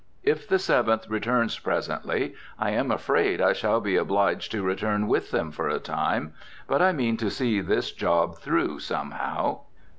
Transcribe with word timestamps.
If 0.23 0.47
the 0.47 0.57
Seventh 0.57 1.07
returns 1.11 1.59
presently, 1.59 2.33
I 2.57 2.71
am 2.71 2.89
afraid 2.89 3.39
I 3.39 3.53
shall 3.53 3.79
be 3.79 3.97
obliged 3.97 4.51
to 4.51 4.63
return 4.63 5.07
with 5.07 5.29
them 5.29 5.51
for 5.51 5.69
a 5.69 5.77
time. 5.77 6.33
But 6.65 6.81
I 6.81 6.91
mean 6.91 7.17
to 7.17 7.29
see 7.29 7.61
this 7.61 7.91
job 7.91 8.39
through, 8.39 8.79
somehow." 8.79 9.59